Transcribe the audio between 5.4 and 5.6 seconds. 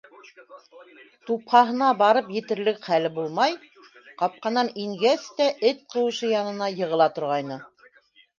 тә